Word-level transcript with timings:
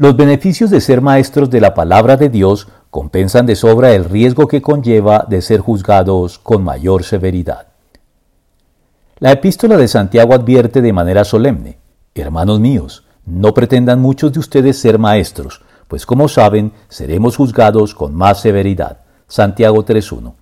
Los 0.00 0.16
beneficios 0.16 0.70
de 0.70 0.80
ser 0.80 1.02
maestros 1.02 1.50
de 1.50 1.60
la 1.60 1.74
palabra 1.74 2.16
de 2.16 2.30
Dios 2.30 2.68
compensan 2.88 3.44
de 3.44 3.54
sobra 3.54 3.92
el 3.92 4.06
riesgo 4.06 4.48
que 4.48 4.62
conlleva 4.62 5.26
de 5.28 5.42
ser 5.42 5.60
juzgados 5.60 6.38
con 6.38 6.64
mayor 6.64 7.04
severidad. 7.04 7.66
La 9.18 9.30
epístola 9.30 9.76
de 9.76 9.88
Santiago 9.88 10.32
advierte 10.32 10.80
de 10.80 10.94
manera 10.94 11.22
solemne, 11.24 11.76
Hermanos 12.14 12.60
míos, 12.60 13.04
no 13.26 13.52
pretendan 13.52 14.00
muchos 14.00 14.32
de 14.32 14.40
ustedes 14.40 14.78
ser 14.78 14.98
maestros, 14.98 15.60
pues 15.86 16.06
como 16.06 16.28
saben, 16.28 16.72
seremos 16.88 17.36
juzgados 17.36 17.94
con 17.94 18.14
más 18.14 18.40
severidad. 18.40 19.00
Santiago 19.28 19.84
3.1. 19.84 20.32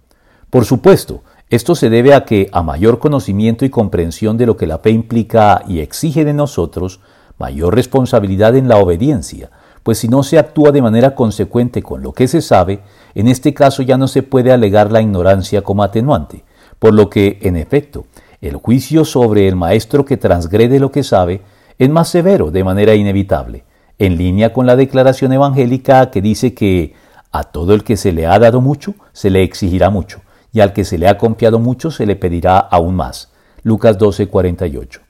Por 0.50 0.66
supuesto, 0.66 1.24
esto 1.50 1.74
se 1.74 1.90
debe 1.90 2.14
a 2.14 2.24
que, 2.24 2.48
a 2.52 2.62
mayor 2.62 3.00
conocimiento 3.00 3.64
y 3.64 3.70
comprensión 3.70 4.36
de 4.36 4.46
lo 4.46 4.56
que 4.56 4.68
la 4.68 4.78
fe 4.78 4.90
implica 4.90 5.64
y 5.66 5.80
exige 5.80 6.24
de 6.24 6.32
nosotros, 6.32 7.00
mayor 7.38 7.74
responsabilidad 7.74 8.56
en 8.56 8.68
la 8.68 8.76
obediencia, 8.76 9.50
pues 9.82 9.98
si 9.98 10.08
no 10.08 10.22
se 10.22 10.38
actúa 10.38 10.72
de 10.72 10.82
manera 10.82 11.14
consecuente 11.14 11.82
con 11.82 12.02
lo 12.02 12.12
que 12.12 12.28
se 12.28 12.42
sabe, 12.42 12.80
en 13.14 13.28
este 13.28 13.54
caso 13.54 13.82
ya 13.82 13.96
no 13.96 14.08
se 14.08 14.22
puede 14.22 14.52
alegar 14.52 14.92
la 14.92 15.00
ignorancia 15.00 15.62
como 15.62 15.82
atenuante, 15.82 16.44
por 16.78 16.94
lo 16.94 17.08
que, 17.08 17.38
en 17.42 17.56
efecto, 17.56 18.06
el 18.40 18.56
juicio 18.56 19.04
sobre 19.04 19.48
el 19.48 19.56
maestro 19.56 20.04
que 20.04 20.16
transgrede 20.16 20.78
lo 20.78 20.92
que 20.92 21.02
sabe 21.02 21.40
es 21.78 21.88
más 21.88 22.08
severo 22.08 22.50
de 22.50 22.64
manera 22.64 22.94
inevitable, 22.94 23.64
en 23.98 24.16
línea 24.16 24.52
con 24.52 24.66
la 24.66 24.76
declaración 24.76 25.32
evangélica 25.32 26.10
que 26.10 26.22
dice 26.22 26.54
que 26.54 26.94
a 27.32 27.44
todo 27.44 27.74
el 27.74 27.84
que 27.84 27.96
se 27.96 28.12
le 28.12 28.26
ha 28.26 28.38
dado 28.38 28.60
mucho, 28.60 28.94
se 29.12 29.30
le 29.30 29.42
exigirá 29.42 29.90
mucho, 29.90 30.20
y 30.52 30.60
al 30.60 30.72
que 30.72 30.84
se 30.84 30.98
le 30.98 31.08
ha 31.08 31.18
confiado 31.18 31.58
mucho, 31.58 31.90
se 31.90 32.06
le 32.06 32.16
pedirá 32.16 32.58
aún 32.58 32.94
más. 32.94 33.30
Lucas 33.62 33.98
12:48. 33.98 35.07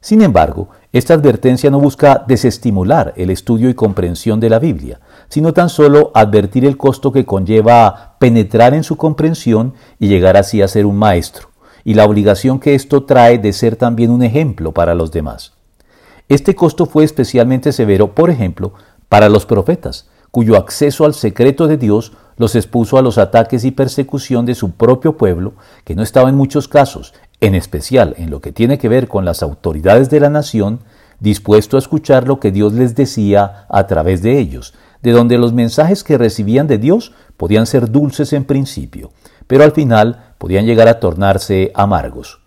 Sin 0.00 0.22
embargo, 0.22 0.68
esta 0.92 1.14
advertencia 1.14 1.70
no 1.70 1.80
busca 1.80 2.24
desestimular 2.26 3.12
el 3.16 3.30
estudio 3.30 3.68
y 3.68 3.74
comprensión 3.74 4.38
de 4.40 4.48
la 4.48 4.58
Biblia, 4.58 5.00
sino 5.28 5.52
tan 5.52 5.68
solo 5.68 6.12
advertir 6.14 6.64
el 6.64 6.76
costo 6.76 7.12
que 7.12 7.24
conlleva 7.24 8.16
penetrar 8.18 8.74
en 8.74 8.84
su 8.84 8.96
comprensión 8.96 9.74
y 9.98 10.08
llegar 10.08 10.36
así 10.36 10.62
a 10.62 10.68
ser 10.68 10.86
un 10.86 10.96
maestro, 10.96 11.48
y 11.84 11.94
la 11.94 12.04
obligación 12.04 12.60
que 12.60 12.74
esto 12.74 13.04
trae 13.04 13.38
de 13.38 13.52
ser 13.52 13.76
también 13.76 14.10
un 14.10 14.22
ejemplo 14.22 14.72
para 14.72 14.94
los 14.94 15.10
demás. 15.10 15.52
Este 16.28 16.54
costo 16.54 16.86
fue 16.86 17.04
especialmente 17.04 17.72
severo, 17.72 18.14
por 18.14 18.30
ejemplo, 18.30 18.74
para 19.08 19.28
los 19.28 19.46
profetas, 19.46 20.08
cuyo 20.30 20.56
acceso 20.56 21.04
al 21.06 21.14
secreto 21.14 21.66
de 21.66 21.76
Dios 21.76 22.12
los 22.36 22.54
expuso 22.54 22.98
a 22.98 23.02
los 23.02 23.18
ataques 23.18 23.64
y 23.64 23.72
persecución 23.72 24.46
de 24.46 24.54
su 24.54 24.72
propio 24.72 25.16
pueblo, 25.16 25.54
que 25.84 25.94
no 25.94 26.02
estaba 26.02 26.28
en 26.28 26.36
muchos 26.36 26.68
casos, 26.68 27.14
en 27.40 27.54
especial 27.54 28.14
en 28.18 28.30
lo 28.30 28.40
que 28.40 28.52
tiene 28.52 28.78
que 28.78 28.88
ver 28.88 29.08
con 29.08 29.24
las 29.24 29.42
autoridades 29.42 30.10
de 30.10 30.20
la 30.20 30.30
nación, 30.30 30.80
dispuesto 31.20 31.76
a 31.76 31.80
escuchar 31.80 32.26
lo 32.26 32.40
que 32.40 32.50
Dios 32.50 32.72
les 32.72 32.94
decía 32.94 33.66
a 33.68 33.86
través 33.86 34.22
de 34.22 34.38
ellos, 34.38 34.74
de 35.02 35.12
donde 35.12 35.38
los 35.38 35.52
mensajes 35.52 36.02
que 36.02 36.18
recibían 36.18 36.66
de 36.66 36.78
Dios 36.78 37.12
podían 37.36 37.66
ser 37.66 37.90
dulces 37.90 38.32
en 38.32 38.44
principio, 38.44 39.10
pero 39.46 39.64
al 39.64 39.72
final 39.72 40.32
podían 40.38 40.66
llegar 40.66 40.88
a 40.88 41.00
tornarse 41.00 41.70
amargos. 41.74 42.40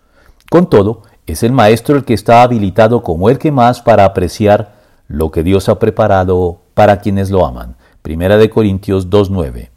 Con 0.50 0.68
todo, 0.68 1.02
es 1.26 1.42
el 1.42 1.52
maestro 1.52 1.96
el 1.96 2.04
que 2.04 2.14
está 2.14 2.42
habilitado 2.42 3.02
como 3.02 3.30
el 3.30 3.38
que 3.38 3.52
más 3.52 3.80
para 3.80 4.04
apreciar 4.04 4.74
lo 5.08 5.30
que 5.30 5.42
Dios 5.42 5.68
ha 5.68 5.78
preparado 5.78 6.60
para 6.74 7.00
quienes 7.00 7.30
lo 7.30 7.46
aman. 7.46 7.76
Primera 8.02 8.36
de 8.36 8.50
Corintios 8.50 9.08
2.9. 9.08 9.70